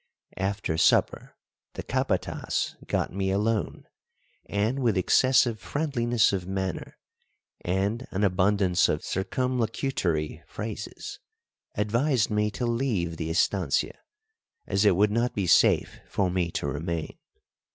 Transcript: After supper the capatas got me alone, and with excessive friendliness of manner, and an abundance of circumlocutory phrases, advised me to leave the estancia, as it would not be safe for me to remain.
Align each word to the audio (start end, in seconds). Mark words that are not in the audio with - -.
After 0.37 0.79
supper 0.79 1.35
the 1.75 1.83
capatas 1.83 2.75
got 2.87 3.13
me 3.13 3.29
alone, 3.29 3.83
and 4.47 4.79
with 4.79 4.97
excessive 4.97 5.59
friendliness 5.59 6.33
of 6.33 6.47
manner, 6.47 6.97
and 7.63 8.07
an 8.09 8.23
abundance 8.23 8.89
of 8.89 9.03
circumlocutory 9.03 10.41
phrases, 10.47 11.19
advised 11.75 12.31
me 12.31 12.49
to 12.49 12.65
leave 12.65 13.17
the 13.17 13.29
estancia, 13.29 13.99
as 14.65 14.85
it 14.85 14.95
would 14.95 15.11
not 15.11 15.35
be 15.35 15.45
safe 15.45 15.99
for 16.07 16.31
me 16.31 16.49
to 16.49 16.65
remain. 16.65 17.19